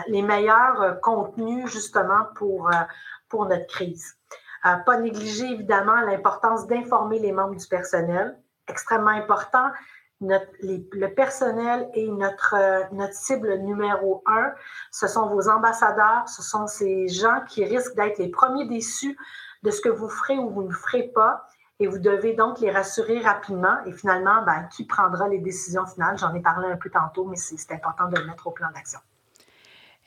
les 0.09 0.23
meilleurs 0.23 0.83
euh, 0.83 0.92
contenus 0.95 1.71
justement 1.71 2.26
pour, 2.35 2.68
euh, 2.68 2.75
pour 3.28 3.47
notre 3.47 3.66
crise. 3.66 4.16
Euh, 4.64 4.76
pas 4.76 4.99
négliger 4.99 5.47
évidemment 5.47 6.00
l'importance 6.00 6.66
d'informer 6.66 7.18
les 7.18 7.33
membres 7.33 7.56
du 7.56 7.66
personnel, 7.66 8.38
extrêmement 8.68 9.11
important. 9.11 9.71
Le 10.21 11.06
personnel 11.09 11.90
est 11.92 12.09
notre, 12.09 12.56
notre 12.95 13.12
cible 13.12 13.59
numéro 13.59 14.23
un. 14.26 14.52
Ce 14.90 15.06
sont 15.06 15.28
vos 15.28 15.49
ambassadeurs, 15.49 16.26
ce 16.26 16.42
sont 16.42 16.66
ces 16.66 17.06
gens 17.09 17.42
qui 17.49 17.64
risquent 17.64 17.95
d'être 17.95 18.18
les 18.18 18.28
premiers 18.28 18.66
déçus 18.66 19.16
de 19.62 19.71
ce 19.71 19.80
que 19.83 19.90
vous 19.90 20.09
ferez 20.09 20.38
ou 20.38 20.49
vous 20.49 20.62
ne 20.62 20.73
ferez 20.73 21.12
pas. 21.14 21.47
Et 21.78 21.87
vous 21.87 21.99
devez 21.99 22.33
donc 22.33 22.61
les 22.61 22.71
rassurer 22.71 23.21
rapidement. 23.21 23.76
Et 23.85 23.92
finalement, 23.92 24.42
ben, 24.42 24.66
qui 24.73 24.87
prendra 24.87 25.28
les 25.28 25.40
décisions 25.40 25.87
finales? 25.87 26.16
J'en 26.16 26.33
ai 26.35 26.40
parlé 26.40 26.68
un 26.68 26.76
peu 26.76 26.88
tantôt, 26.88 27.26
mais 27.26 27.37
c'est 27.37 27.75
important 27.75 28.09
de 28.09 28.18
le 28.18 28.25
mettre 28.25 28.47
au 28.47 28.50
plan 28.50 28.68
d'action. 28.75 29.00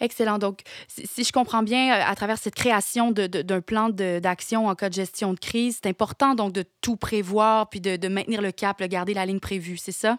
Excellent. 0.01 0.37
Donc, 0.37 0.61
si 0.87 1.23
je 1.23 1.31
comprends 1.33 1.63
bien, 1.63 1.93
euh, 1.93 2.03
à 2.05 2.15
travers 2.15 2.37
cette 2.37 2.55
création 2.55 3.11
d'un 3.11 3.61
plan 3.61 3.89
d'action 3.89 4.67
en 4.67 4.75
cas 4.75 4.89
de 4.89 4.93
gestion 4.93 5.33
de 5.33 5.39
crise, 5.39 5.79
c'est 5.81 5.89
important 5.89 6.35
donc 6.35 6.53
de 6.53 6.63
tout 6.81 6.95
prévoir 6.95 7.69
puis 7.69 7.81
de, 7.81 8.07
maintenir 8.07 8.41
le 8.41 8.51
cap, 8.51 8.79
de 8.79 8.85
garder 8.85 9.13
la 9.13 9.25
ligne 9.25 9.39
prévue, 9.39 9.77
c'est 9.77 9.91
ça? 9.91 10.17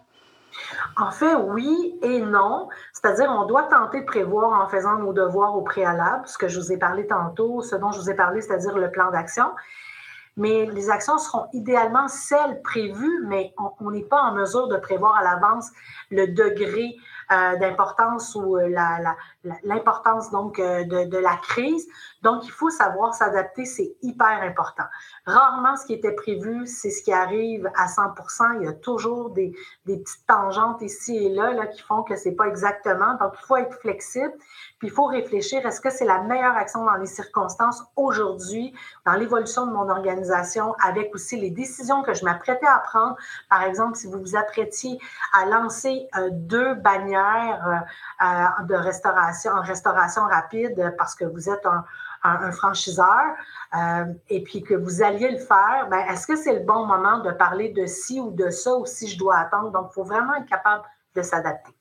En 0.97 1.11
fait, 1.11 1.33
oui 1.33 1.95
et 2.01 2.19
non. 2.21 2.67
C'est-à-dire, 2.93 3.31
on 3.31 3.45
doit 3.45 3.63
tenter 3.63 4.01
de 4.01 4.05
prévoir 4.05 4.61
en 4.61 4.67
faisant 4.67 4.97
nos 4.97 5.13
devoirs 5.13 5.55
au 5.55 5.61
préalable, 5.61 6.27
ce 6.27 6.37
que 6.37 6.47
je 6.47 6.59
vous 6.59 6.71
ai 6.71 6.77
parlé 6.77 7.07
tantôt, 7.07 7.61
ce 7.61 7.75
dont 7.75 7.91
je 7.91 7.99
vous 7.99 8.09
ai 8.09 8.15
parlé, 8.15 8.41
c'est-à-dire 8.41 8.77
le 8.77 8.91
plan 8.91 9.11
d'action. 9.11 9.45
Mais 10.37 10.65
les 10.65 10.89
actions 10.89 11.17
seront 11.17 11.47
idéalement 11.53 12.07
celles 12.07 12.61
prévues, 12.61 13.25
mais 13.27 13.53
on 13.79 13.91
n'est 13.91 14.03
pas 14.03 14.21
en 14.21 14.33
mesure 14.33 14.67
de 14.69 14.77
prévoir 14.77 15.15
à 15.15 15.23
l'avance 15.23 15.69
le 16.09 16.27
degré 16.27 16.95
euh, 17.31 17.57
d'importance 17.57 18.35
ou 18.35 18.57
euh, 18.57 18.67
l'importance 19.63 20.29
donc 20.31 20.59
euh, 20.59 20.83
de, 20.85 21.17
la 21.17 21.35
crise. 21.37 21.87
Donc, 22.21 22.45
il 22.45 22.51
faut 22.51 22.69
savoir 22.69 23.13
s'adapter, 23.13 23.65
c'est 23.65 23.95
hyper 24.01 24.41
important. 24.43 24.83
Rarement, 25.25 25.75
ce 25.75 25.85
qui 25.85 25.93
était 25.93 26.13
prévu, 26.13 26.67
c'est 26.67 26.91
ce 26.91 27.03
qui 27.03 27.11
arrive 27.11 27.69
à 27.75 27.87
100% 27.87 28.57
Il 28.59 28.65
y 28.65 28.67
a 28.67 28.73
toujours 28.73 29.31
des, 29.31 29.53
petites 29.85 30.25
tangentes 30.27 30.81
ici 30.81 31.17
et 31.17 31.29
là, 31.29 31.53
là 31.53 31.67
qui 31.67 31.81
font 31.81 32.03
que 32.03 32.15
c'est 32.15 32.33
pas 32.33 32.47
exactement. 32.47 33.15
Donc, 33.19 33.33
il 33.39 33.45
faut 33.45 33.57
être 33.57 33.73
flexible, 33.79 34.33
puis 34.79 34.87
il 34.87 34.91
faut 34.91 35.05
réfléchir, 35.05 35.65
est-ce 35.65 35.81
que 35.81 35.89
c'est 35.89 36.05
la 36.05 36.21
meilleure 36.21 36.55
action 36.55 36.85
dans 36.85 36.95
les 36.95 37.07
circonstances 37.07 37.83
aujourd'hui, 37.95 38.73
dans 39.05 39.13
l'évolution 39.13 39.65
de 39.65 39.71
mon 39.71 39.89
organisation, 39.89 40.75
avec 40.83 41.13
aussi 41.15 41.39
les 41.39 41.49
décisions 41.49 42.03
que 42.03 42.13
je 42.13 42.23
m'apprêtais 42.25 42.67
à 42.67 42.79
prendre? 42.79 43.15
Par 43.49 43.63
exemple, 43.63 43.95
si 43.95 44.07
vous 44.07 44.19
vous 44.19 44.35
apprêtiez 44.35 44.99
à 45.33 45.45
lancer 45.45 46.07
deux 46.31 46.75
bannières 46.75 47.67
euh, 47.67 48.25
euh, 48.25 48.63
de 48.65 48.75
restauration, 48.75 49.30
en 49.45 49.61
restauration 49.61 50.23
rapide 50.23 50.93
parce 50.97 51.15
que 51.15 51.25
vous 51.25 51.49
êtes 51.49 51.65
un, 51.65 52.51
franchiseur 52.51 53.35
euh, 53.75 54.05
et 54.29 54.43
puis 54.43 54.61
que 54.61 54.75
vous 54.75 55.01
alliez 55.01 55.31
le 55.31 55.39
faire, 55.39 55.87
ben, 55.89 56.05
est-ce 56.11 56.27
que 56.27 56.35
c'est 56.35 56.53
le 56.53 56.63
bon 56.63 56.85
moment 56.85 57.19
de 57.19 57.31
parler 57.31 57.69
de 57.69 57.87
ci 57.87 58.19
ou 58.19 58.29
de 58.29 58.51
ça 58.51 58.75
ou 58.75 58.85
si 58.85 59.07
je 59.07 59.17
dois 59.17 59.37
attendre? 59.37 59.71
Donc, 59.71 59.87
il 59.89 59.93
faut 59.95 60.03
vraiment 60.03 60.35
être 60.35 60.45
capable 60.45 60.83
de 61.15 61.21
s'adapter. 61.23 61.71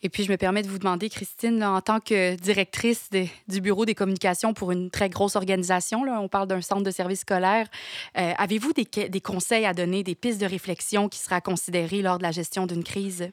Et 0.00 0.08
puis, 0.08 0.22
je 0.22 0.30
me 0.30 0.36
permets 0.36 0.62
de 0.62 0.68
vous 0.68 0.78
demander, 0.78 1.10
Christine, 1.10 1.62
en 1.62 1.80
tant 1.82 2.00
que 2.00 2.36
directrice 2.36 3.10
du 3.48 3.60
Bureau 3.60 3.84
des 3.84 3.96
communications 3.96 4.54
pour 4.54 4.70
une 4.70 4.90
très 4.90 5.10
grosse 5.10 5.36
organisation, 5.36 6.04
là, 6.04 6.20
on 6.20 6.28
parle 6.28 6.46
d'un 6.46 6.62
centre 6.62 6.84
de 6.84 6.90
services 6.90 7.20
scolaire, 7.20 7.66
avez-vous 8.14 8.72
des, 8.72 9.20
conseils 9.20 9.66
à 9.66 9.74
donner, 9.74 10.04
des 10.04 10.14
pistes 10.14 10.40
de 10.40 10.46
réflexion 10.46 11.08
qui 11.08 11.18
seraient 11.18 11.34
à 11.34 11.40
considérer 11.40 12.00
lors 12.00 12.18
de 12.18 12.22
la 12.22 12.30
gestion 12.30 12.66
d'une 12.66 12.84
crise? 12.84 13.28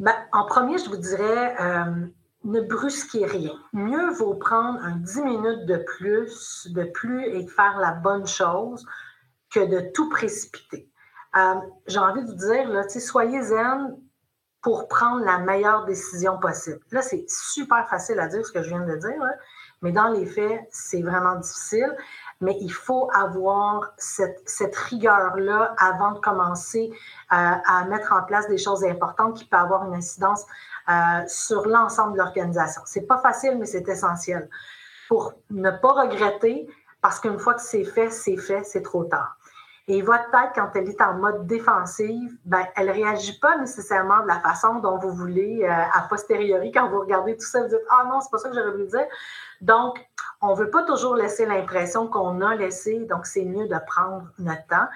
Ben, 0.00 0.14
en 0.32 0.46
premier, 0.46 0.78
je 0.78 0.88
vous 0.88 0.96
dirais, 0.96 1.54
euh, 1.60 2.06
ne 2.44 2.62
brusquez 2.62 3.26
rien. 3.26 3.52
Mieux 3.74 4.10
vaut 4.12 4.34
prendre 4.34 4.82
un 4.82 4.96
10 4.96 5.22
minutes 5.22 5.66
de 5.66 5.76
plus, 5.76 6.68
de 6.70 6.84
plus 6.84 7.22
et 7.26 7.42
de 7.44 7.50
faire 7.50 7.78
la 7.78 7.92
bonne 7.92 8.26
chose 8.26 8.86
que 9.50 9.60
de 9.60 9.92
tout 9.92 10.08
précipiter. 10.08 10.88
Euh, 11.36 11.54
j'ai 11.86 11.98
envie 11.98 12.22
de 12.22 12.28
vous 12.28 12.34
dire, 12.34 12.70
là, 12.70 12.88
soyez 12.88 13.42
zen 13.42 13.94
pour 14.62 14.88
prendre 14.88 15.22
la 15.22 15.38
meilleure 15.38 15.84
décision 15.84 16.38
possible. 16.38 16.80
Là, 16.92 17.02
c'est 17.02 17.28
super 17.28 17.86
facile 17.90 18.18
à 18.20 18.28
dire 18.28 18.44
ce 18.44 18.52
que 18.52 18.62
je 18.62 18.70
viens 18.70 18.86
de 18.86 18.96
dire, 18.96 19.22
mais 19.82 19.92
dans 19.92 20.08
les 20.08 20.24
faits, 20.24 20.66
c'est 20.70 21.02
vraiment 21.02 21.36
difficile 21.36 21.94
mais 22.40 22.56
il 22.60 22.72
faut 22.72 23.10
avoir 23.12 23.92
cette, 23.98 24.74
rigueur-là 24.74 25.74
avant 25.78 26.12
de 26.12 26.18
commencer 26.20 26.90
euh, 26.90 26.94
à 27.30 27.84
mettre 27.84 28.12
en 28.12 28.22
place 28.22 28.48
des 28.48 28.58
choses 28.58 28.84
importantes 28.84 29.36
qui 29.36 29.44
peuvent 29.44 29.60
avoir 29.60 29.84
une 29.86 29.94
incidence 29.94 30.44
euh, 30.88 31.22
sur 31.26 31.66
l'ensemble 31.66 32.14
de 32.14 32.18
l'organisation. 32.18 32.82
C'est 32.86 33.06
pas 33.06 33.18
facile, 33.18 33.58
mais 33.58 33.66
c'est 33.66 33.88
essentiel 33.88 34.48
pour 35.08 35.34
ne 35.50 35.70
pas 35.70 35.92
regretter, 35.92 36.68
parce 37.02 37.18
qu'une 37.20 37.38
fois 37.38 37.54
que 37.54 37.62
c'est 37.62 37.84
fait, 37.84 38.10
c'est 38.10 38.36
fait, 38.36 38.62
c'est 38.64 38.82
trop 38.82 39.04
tard. 39.04 39.36
Et 39.88 40.02
votre 40.02 40.30
tête, 40.30 40.50
quand 40.54 40.70
elle 40.76 40.88
est 40.88 41.00
en 41.00 41.14
mode 41.14 41.48
défensive, 41.48 42.38
ben, 42.44 42.64
elle 42.76 42.86
ne 42.86 42.92
réagit 42.92 43.40
pas 43.40 43.58
nécessairement 43.58 44.22
de 44.22 44.28
la 44.28 44.38
façon 44.38 44.76
dont 44.76 44.98
vous 44.98 45.10
voulez 45.10 45.64
euh, 45.64 45.68
a 45.68 46.02
posteriori. 46.08 46.70
Quand 46.70 46.88
vous 46.88 47.00
regardez 47.00 47.36
tout 47.36 47.46
ça, 47.46 47.62
vous 47.62 47.68
dites 47.68 47.84
Ah 47.90 48.04
non, 48.08 48.20
c'est 48.20 48.30
pas 48.30 48.38
ça 48.38 48.50
que 48.50 48.54
j'aurais 48.54 48.70
voulu 48.70 48.86
dire. 48.86 49.06
Donc, 49.60 49.98
on 50.42 50.54
ne 50.54 50.56
veut 50.56 50.70
pas 50.70 50.82
toujours 50.84 51.14
laisser 51.14 51.46
l'impression 51.46 52.06
qu'on 52.06 52.40
a 52.40 52.54
laissé, 52.54 52.98
donc 53.10 53.26
c'est 53.26 53.44
mieux 53.44 53.68
de 53.68 53.76
prendre 53.86 54.24
notre 54.38 54.66
temps. 54.66 54.88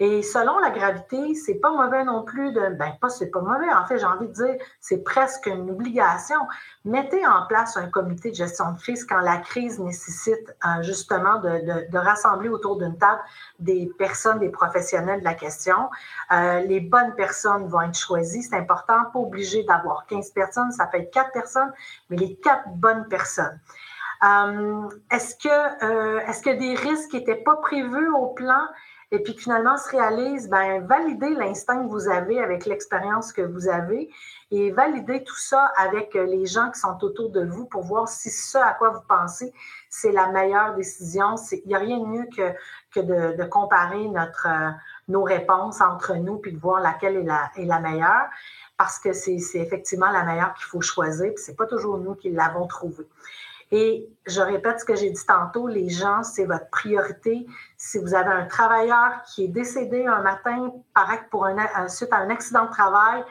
Et 0.00 0.22
selon 0.22 0.60
la 0.60 0.70
gravité, 0.70 1.34
c'est 1.34 1.56
pas 1.56 1.72
mauvais 1.72 2.04
non 2.04 2.22
plus 2.22 2.52
de, 2.52 2.68
ben 2.74 2.92
pas 3.00 3.08
c'est 3.08 3.30
pas 3.30 3.40
mauvais. 3.40 3.72
En 3.72 3.84
fait, 3.84 3.98
j'ai 3.98 4.06
envie 4.06 4.28
de 4.28 4.32
dire, 4.32 4.54
c'est 4.80 5.02
presque 5.02 5.46
une 5.46 5.70
obligation. 5.70 6.38
Mettez 6.84 7.26
en 7.26 7.46
place 7.48 7.76
un 7.76 7.88
comité 7.88 8.30
de 8.30 8.36
gestion 8.36 8.72
de 8.72 8.78
crise 8.78 9.04
quand 9.04 9.18
la 9.18 9.38
crise 9.38 9.80
nécessite 9.80 10.54
euh, 10.64 10.82
justement 10.82 11.40
de, 11.40 11.90
de, 11.90 11.98
rassembler 11.98 12.48
autour 12.48 12.78
d'une 12.78 12.96
table 12.96 13.20
des 13.58 13.90
personnes, 13.98 14.38
des 14.38 14.50
professionnels 14.50 15.18
de 15.18 15.24
la 15.24 15.34
question. 15.34 15.90
Euh, 16.30 16.60
les 16.60 16.78
bonnes 16.78 17.14
personnes 17.16 17.66
vont 17.66 17.80
être 17.80 17.98
choisies. 17.98 18.44
C'est 18.44 18.56
important, 18.56 19.06
pas 19.12 19.18
obligé 19.18 19.64
d'avoir 19.64 20.06
15 20.06 20.30
personnes, 20.30 20.70
ça 20.70 20.86
peut 20.86 20.98
être 20.98 21.10
4 21.10 21.32
personnes, 21.32 21.72
mais 22.08 22.16
les 22.16 22.36
quatre 22.36 22.68
bonnes 22.68 23.08
personnes. 23.08 23.58
Euh, 24.24 24.88
est-ce 25.10 25.36
que 25.36 25.84
euh, 25.84 26.20
est-ce 26.26 26.42
que 26.42 26.50
des 26.50 26.74
risques 26.74 27.12
n'étaient 27.12 27.36
pas 27.36 27.56
prévus 27.56 28.08
au 28.10 28.26
plan 28.28 28.62
et 29.10 29.22
puis 29.22 29.32
finalement 29.32 29.78
se 29.78 29.88
réalisent, 29.88 30.50
ben 30.50 30.84
validez 30.86 31.30
l'instinct 31.30 31.82
que 31.82 31.88
vous 31.88 32.08
avez 32.08 32.42
avec 32.42 32.66
l'expérience 32.66 33.32
que 33.32 33.40
vous 33.40 33.68
avez 33.68 34.10
et 34.50 34.70
validez 34.70 35.24
tout 35.24 35.38
ça 35.38 35.72
avec 35.76 36.12
les 36.12 36.44
gens 36.44 36.70
qui 36.70 36.80
sont 36.80 37.02
autour 37.02 37.30
de 37.30 37.42
vous 37.44 37.64
pour 37.64 37.84
voir 37.84 38.06
si 38.06 38.28
ce 38.28 38.58
à 38.58 38.74
quoi 38.74 38.90
vous 38.90 39.06
pensez, 39.08 39.52
c'est 39.88 40.12
la 40.12 40.28
meilleure 40.28 40.74
décision. 40.74 41.36
Il 41.52 41.68
n'y 41.68 41.74
a 41.74 41.78
rien 41.78 41.98
de 41.98 42.04
mieux 42.04 42.26
que, 42.36 42.52
que 42.92 43.00
de, 43.00 43.44
comparer 43.44 44.08
notre, 44.08 44.46
euh, 44.46 44.70
nos 45.08 45.22
réponses 45.22 45.80
entre 45.80 46.14
nous 46.16 46.36
puis 46.36 46.52
de 46.52 46.58
voir 46.58 46.80
laquelle 46.80 47.16
est 47.16 47.22
la, 47.22 47.50
est 47.56 47.64
la 47.64 47.80
meilleure 47.80 48.26
parce 48.76 48.98
que 48.98 49.14
c'est 49.14 49.38
effectivement 49.54 50.10
la 50.10 50.24
meilleure 50.24 50.52
qu'il 50.54 50.66
faut 50.66 50.82
choisir 50.82 51.32
puis 51.34 51.42
c'est 51.42 51.56
pas 51.56 51.66
toujours 51.66 51.96
nous 51.96 52.14
qui 52.14 52.30
l'avons 52.30 52.66
trouvée. 52.66 53.06
Et 53.70 54.08
je 54.26 54.40
répète 54.40 54.80
ce 54.80 54.84
que 54.84 54.94
j'ai 54.94 55.10
dit 55.10 55.26
tantôt, 55.26 55.66
les 55.66 55.88
gens, 55.88 56.22
c'est 56.22 56.46
votre 56.46 56.68
priorité. 56.70 57.46
Si 57.76 57.98
vous 57.98 58.14
avez 58.14 58.30
un 58.30 58.46
travailleur 58.46 59.22
qui 59.26 59.44
est 59.44 59.48
décédé 59.48 60.06
un 60.06 60.22
matin, 60.22 60.72
paraît 60.94 61.26
pour 61.30 61.44
un, 61.46 61.88
suite 61.88 62.12
à 62.12 62.16
un 62.16 62.30
accident 62.30 62.64
de 62.64 62.70
travail, 62.70 63.24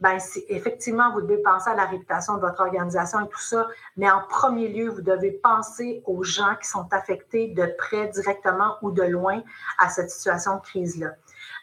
ben 0.00 0.18
effectivement, 0.48 1.12
vous 1.12 1.22
devez 1.22 1.38
penser 1.38 1.70
à 1.70 1.74
la 1.74 1.84
réputation 1.86 2.34
de 2.34 2.40
votre 2.40 2.60
organisation 2.60 3.20
et 3.20 3.28
tout 3.28 3.40
ça, 3.40 3.68
mais 3.96 4.10
en 4.10 4.20
premier 4.28 4.68
lieu, 4.68 4.88
vous 4.88 5.00
devez 5.00 5.30
penser 5.30 6.02
aux 6.06 6.24
gens 6.24 6.56
qui 6.60 6.68
sont 6.68 6.92
affectés 6.92 7.48
de 7.48 7.66
près, 7.78 8.08
directement 8.08 8.78
ou 8.82 8.90
de 8.90 9.04
loin 9.04 9.42
à 9.78 9.88
cette 9.88 10.10
situation 10.10 10.56
de 10.56 10.62
crise-là. 10.62 11.12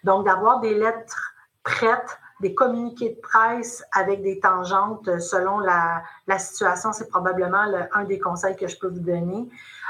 Donc, 0.05 0.25
d'avoir 0.25 0.61
des 0.61 0.73
lettres 0.73 1.33
prêtes 1.63 2.17
des 2.39 2.55
communiqués 2.55 3.09
de 3.09 3.19
presse 3.21 3.83
avec 3.91 4.21
des 4.21 4.39
tangentes 4.39 5.19
selon 5.19 5.59
la, 5.59 6.03
la 6.27 6.39
situation, 6.39 6.93
c'est 6.93 7.09
probablement 7.09 7.65
un 7.93 8.03
des 8.05 8.19
conseils 8.19 8.55
que 8.55 8.67
je 8.67 8.77
peux 8.77 8.87
vous 8.87 8.99
donner. 8.99 9.49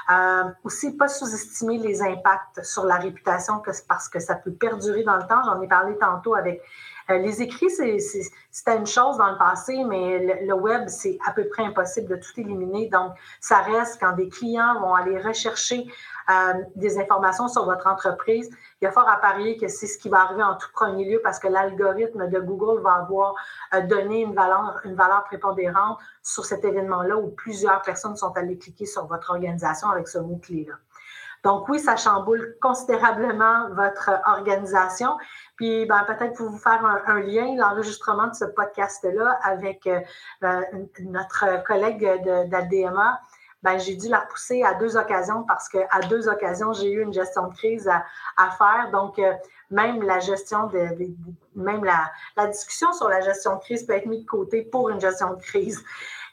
Euh, 0.10 0.44
aussi, 0.64 0.98
pas 0.98 1.08
sous-estimer 1.08 1.78
les 1.78 2.02
impacts 2.02 2.64
sur 2.64 2.86
la 2.86 2.96
réputation 2.96 3.62
parce 3.88 4.10
que 4.10 4.20
ça 4.20 4.36
peut 4.36 4.52
perdurer 4.52 5.04
dans 5.04 5.18
le 5.18 5.28
temps. 5.28 5.44
J'en 5.46 5.62
ai 5.62 5.68
parlé 5.68 5.96
tantôt 5.98 6.34
avec 6.34 6.64
les 7.18 7.42
écrits, 7.42 7.70
c'était 7.70 8.78
une 8.78 8.86
chose 8.86 9.18
dans 9.18 9.32
le 9.32 9.38
passé, 9.38 9.84
mais 9.84 10.44
le, 10.46 10.54
web, 10.54 10.88
c'est 10.88 11.18
à 11.26 11.32
peu 11.32 11.48
près 11.48 11.64
impossible 11.64 12.08
de 12.08 12.16
tout 12.16 12.40
éliminer. 12.40 12.88
Donc, 12.90 13.14
ça 13.40 13.60
reste 13.60 14.00
quand 14.00 14.14
des 14.14 14.30
clients 14.30 14.80
vont 14.80 14.94
aller 14.94 15.20
rechercher 15.20 15.88
euh, 16.30 16.54
des 16.76 17.00
informations 17.00 17.48
sur 17.48 17.66
votre 17.66 17.88
entreprise. 17.88 18.50
Il 18.82 18.86
y 18.86 18.88
a 18.88 18.92
fort 18.92 19.10
à 19.10 19.18
parier 19.18 19.58
que 19.58 19.68
c'est 19.68 19.88
ce 19.88 19.98
qui 19.98 20.10
va 20.10 20.22
arriver 20.22 20.44
en 20.44 20.56
tout 20.56 20.70
premier 20.74 21.10
lieu 21.10 21.20
parce 21.24 21.40
que 21.40 21.48
l'algorithme 21.48 22.30
de 22.30 22.40
Google 22.40 22.82
va 22.82 22.94
avoir 22.94 23.34
euh, 23.74 23.82
donné 23.82 24.22
une 24.22 24.36
valeur, 24.36 24.80
une 24.84 24.96
valeur 24.96 25.24
prépondérante 25.24 25.98
sur 26.22 26.46
cet 26.46 26.64
événement-là 26.64 27.18
où 27.18 27.30
plusieurs 27.30 27.82
personnes 27.82 28.16
sont 28.16 28.32
allées 28.38 28.58
cliquer 28.58 28.86
sur 28.86 29.08
votre 29.08 29.32
organisation 29.32 29.90
avec 29.90 30.08
ce 30.08 30.20
mot-clé-là. 30.20 30.76
Donc 31.44 31.70
oui, 31.70 31.80
ça 31.80 31.96
chamboule 31.96 32.58
considérablement 32.62 33.70
votre 33.70 34.12
organisation. 34.26 35.18
Puis 35.56 35.86
ben, 35.86 36.04
peut-être 36.06 36.34
pour 36.34 36.50
vous 36.50 36.58
faire 36.58 36.84
un, 37.06 37.20
lien, 37.22 37.56
l'enregistrement 37.56 38.28
de 38.28 38.36
ce 38.36 38.46
podcast-là 38.46 39.40
avec 39.44 39.88
euh, 39.88 40.00
euh, 40.44 40.62
notre 41.00 41.64
collègue 41.64 42.04
d'ADMA, 42.50 43.20
ben, 43.62 43.78
j'ai 43.78 43.96
dû 43.96 44.08
la 44.08 44.20
repousser 44.20 44.64
à 44.64 44.74
deux 44.76 44.96
occasions 44.96 45.44
parce 45.44 45.68
qu'à 45.68 46.00
deux 46.10 46.30
occasions, 46.30 46.72
j'ai 46.74 46.92
eu 46.92 47.02
une 47.02 47.14
gestion 47.14 47.48
de 47.48 47.54
crise 47.54 47.90
à, 48.38 48.52
faire. 48.52 48.90
Donc, 48.92 49.20
euh, 49.20 49.34
même 49.70 50.02
la 50.02 50.20
gestion 50.20 50.68
de, 50.68 50.88
même 51.56 51.84
la, 51.84 52.10
la, 52.38 52.48
discussion 52.48 52.94
sur 52.94 53.10
la 53.10 53.22
gestion 53.22 53.56
de 53.56 53.62
crise 53.62 53.84
peut 53.84 53.94
être 53.94 54.06
mise 54.06 54.22
de 54.22 54.30
côté 54.30 54.64
pour 54.64 54.90
une 54.90 55.00
gestion 55.00 55.34
de 55.34 55.42
crise. 55.42 55.84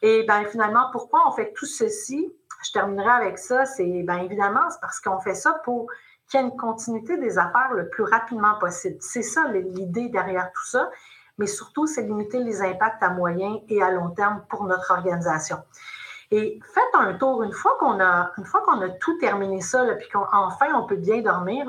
Et 0.02 0.24
ben 0.24 0.44
finalement, 0.46 0.88
pourquoi 0.92 1.26
on 1.26 1.32
fait 1.32 1.52
tout 1.52 1.66
ceci? 1.66 2.32
Je 2.64 2.72
terminerai 2.72 3.10
avec 3.10 3.38
ça. 3.38 3.64
C'est 3.64 4.02
bien 4.02 4.18
évidemment, 4.18 4.68
c'est 4.70 4.80
parce 4.80 5.00
qu'on 5.00 5.20
fait 5.20 5.34
ça 5.34 5.60
pour 5.64 5.90
qu'il 6.28 6.40
y 6.40 6.42
ait 6.42 6.46
une 6.46 6.56
continuité 6.56 7.16
des 7.18 7.38
affaires 7.38 7.72
le 7.74 7.88
plus 7.88 8.04
rapidement 8.04 8.58
possible. 8.58 8.96
C'est 9.00 9.22
ça 9.22 9.48
l'idée 9.48 10.08
derrière 10.08 10.50
tout 10.52 10.66
ça. 10.66 10.90
mais 11.38 11.46
surtout, 11.46 11.86
c'est 11.86 12.02
limiter 12.02 12.38
les 12.38 12.62
impacts 12.62 13.02
à 13.02 13.10
moyen 13.10 13.60
et 13.68 13.82
à 13.82 13.90
long 13.90 14.08
terme 14.10 14.42
pour 14.48 14.64
notre 14.64 14.90
organisation. 14.90 15.58
Et 16.32 16.58
faites 16.74 16.94
un 16.94 17.14
tour 17.14 17.42
une 17.44 17.52
fois 17.52 17.76
qu'on 17.78 18.00
a, 18.00 18.32
une 18.36 18.44
fois 18.44 18.62
qu'on 18.62 18.80
a 18.80 18.88
tout 18.88 19.16
terminé 19.18 19.60
ça, 19.60 19.84
puis 19.94 20.08
qu'enfin 20.08 20.74
on 20.74 20.84
peut 20.84 20.96
bien 20.96 21.20
dormir, 21.20 21.66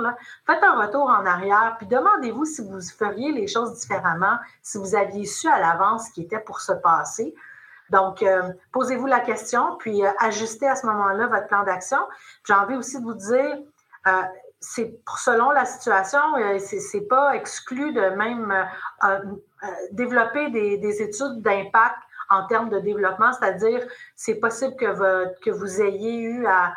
faites 0.48 0.64
un 0.64 0.82
retour 0.82 1.04
en 1.04 1.26
arrière, 1.26 1.76
puis 1.78 1.86
demandez-vous 1.86 2.46
si 2.46 2.64
vous 2.64 2.82
feriez 2.82 3.32
les 3.34 3.46
choses 3.48 3.78
différemment, 3.80 4.38
si 4.64 4.80
vous 4.80 4.96
aviez 4.96 5.26
su 5.26 5.48
à 5.48 5.60
l'avance 5.60 6.08
ce 6.08 6.14
qui 6.14 6.24
était 6.24 6.40
pour 6.40 6.60
se 6.60 6.74
passer. 6.74 7.36
Donc, 7.90 8.22
euh, 8.22 8.52
posez-vous 8.72 9.08
la 9.08 9.20
question, 9.20 9.78
puis 9.78 10.06
euh, 10.06 10.10
ajustez 10.20 10.68
à 10.68 10.76
ce 10.76 10.86
moment-là 10.88 11.28
votre 11.28 11.48
plan 11.48 11.64
d'action. 11.64 12.00
J'ai 12.46 12.54
envie 12.54 12.76
aussi 12.76 13.00
de 13.00 13.04
vous 13.04 13.14
dire, 13.14 13.58
euh, 14.08 14.12
c'est 14.60 15.00
selon 15.18 15.52
la 15.52 15.66
situation, 15.66 16.20
c'est 16.60 17.08
pas 17.08 17.36
exclu 17.36 17.94
de 17.94 18.10
même 18.16 18.52
développer 19.92 20.50
des, 20.50 20.78
des 20.80 21.02
études 21.04 21.42
d'impact 21.42 21.98
en 22.30 22.48
termes 22.48 22.70
de 22.70 22.80
développement, 22.80 23.32
c'est-à-dire 23.34 23.86
c'est 24.16 24.36
possible 24.36 24.76
que, 24.76 25.50
vous 25.52 25.82
ayez 25.82 26.18
eu 26.18 26.48
à, 26.48 26.74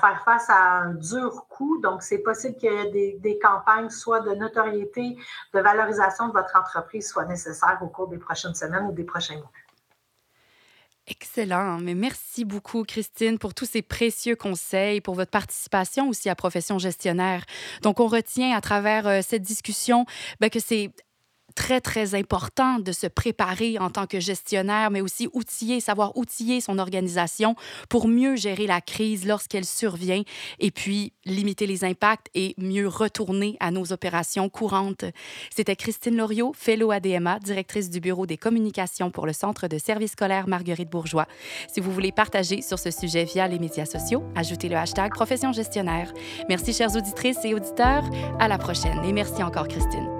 faire 0.00 0.22
face 0.24 0.50
à 0.50 0.80
un 0.80 0.94
dur 0.94 1.46
coup. 1.48 1.80
Donc, 1.80 2.02
c'est 2.02 2.18
possible 2.18 2.56
qu'il 2.56 2.72
y 2.72 2.76
ait 2.76 2.90
des, 2.90 3.18
des, 3.20 3.38
campagnes, 3.38 3.90
soit 3.90 4.20
de 4.20 4.34
notoriété, 4.34 5.16
de 5.54 5.60
valorisation 5.60 6.28
de 6.28 6.32
votre 6.32 6.56
entreprise, 6.58 7.08
soient 7.08 7.26
nécessaires 7.26 7.78
au 7.80 7.86
cours 7.86 8.08
des 8.08 8.18
prochaines 8.18 8.54
semaines 8.54 8.86
ou 8.86 8.92
des 8.92 9.04
prochains 9.04 9.36
mois. 9.36 9.52
Excellent. 11.06 11.78
Mais 11.78 11.94
merci 11.94 12.44
beaucoup, 12.44 12.84
Christine, 12.84 13.38
pour 13.38 13.52
tous 13.52 13.64
ces 13.64 13.82
précieux 13.82 14.36
conseils, 14.36 15.00
pour 15.00 15.14
votre 15.14 15.30
participation 15.30 16.08
aussi 16.08 16.28
à 16.28 16.34
Profession 16.36 16.78
gestionnaire. 16.78 17.44
Donc, 17.82 18.00
on 18.00 18.06
retient 18.06 18.56
à 18.56 18.60
travers 18.60 19.06
euh, 19.06 19.20
cette 19.22 19.42
discussion 19.42 20.06
ben, 20.40 20.50
que 20.50 20.60
c'est 20.60 20.90
très, 21.54 21.80
très 21.80 22.14
important 22.14 22.78
de 22.78 22.92
se 22.92 23.06
préparer 23.06 23.78
en 23.78 23.90
tant 23.90 24.06
que 24.06 24.20
gestionnaire, 24.20 24.90
mais 24.90 25.00
aussi 25.00 25.28
outiller, 25.32 25.80
savoir 25.80 26.16
outiller 26.16 26.60
son 26.60 26.78
organisation 26.78 27.54
pour 27.88 28.08
mieux 28.08 28.36
gérer 28.36 28.66
la 28.66 28.80
crise 28.80 29.26
lorsqu'elle 29.26 29.64
survient 29.64 30.22
et 30.58 30.70
puis 30.70 31.12
limiter 31.24 31.66
les 31.66 31.84
impacts 31.84 32.28
et 32.34 32.54
mieux 32.58 32.88
retourner 32.88 33.56
à 33.60 33.70
nos 33.70 33.92
opérations 33.92 34.48
courantes. 34.48 35.04
C'était 35.54 35.76
Christine 35.76 36.16
Loriot, 36.16 36.52
fellow 36.56 36.90
ADMA, 36.90 37.38
directrice 37.40 37.90
du 37.90 38.00
bureau 38.00 38.26
des 38.26 38.36
communications 38.36 39.10
pour 39.10 39.26
le 39.26 39.32
Centre 39.32 39.68
de 39.68 39.78
services 39.78 40.12
scolaires 40.12 40.48
Marguerite 40.48 40.90
Bourgeois. 40.90 41.26
Si 41.72 41.80
vous 41.80 41.92
voulez 41.92 42.12
partager 42.12 42.62
sur 42.62 42.78
ce 42.78 42.90
sujet 42.90 43.24
via 43.24 43.48
les 43.48 43.58
médias 43.58 43.86
sociaux, 43.86 44.24
ajoutez 44.34 44.68
le 44.68 44.76
hashtag 44.76 45.12
profession 45.12 45.52
gestionnaire. 45.52 46.12
Merci, 46.48 46.72
chères 46.72 46.94
auditrices 46.96 47.44
et 47.44 47.54
auditeurs. 47.54 48.04
À 48.38 48.48
la 48.48 48.58
prochaine 48.58 49.02
et 49.04 49.12
merci 49.12 49.42
encore, 49.42 49.68
Christine. 49.68 50.19